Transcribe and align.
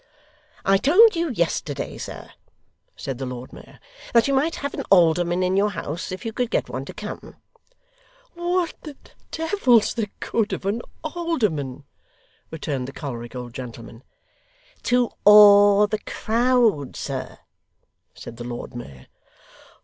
'I 0.65 0.77
told 0.77 1.15
you 1.15 1.29
yesterday, 1.29 1.95
sir,' 1.99 2.31
said 2.95 3.19
the 3.19 3.25
Lord 3.27 3.53
Mayor, 3.53 3.79
'that 4.15 4.27
you 4.27 4.33
might 4.33 4.55
have 4.55 4.73
an 4.73 4.81
alderman 4.89 5.43
in 5.43 5.55
your 5.55 5.69
house, 5.69 6.11
if 6.11 6.25
you 6.25 6.33
could 6.33 6.49
get 6.49 6.67
one 6.67 6.85
to 6.85 6.93
come.' 6.95 7.35
'What 8.33 8.73
the 8.81 8.97
devil's 9.29 9.93
the 9.93 10.09
good 10.19 10.53
of 10.53 10.65
an 10.65 10.81
alderman?' 11.03 11.83
returned 12.49 12.87
the 12.87 12.93
choleric 12.93 13.35
old 13.35 13.53
gentleman.' 13.53 14.03
To 14.89 15.11
awe 15.23 15.85
the 15.85 15.99
crowd, 15.99 16.95
sir,' 16.95 17.37
said 18.15 18.37
the 18.37 18.43
Lord 18.43 18.73
Mayor. 18.75 19.05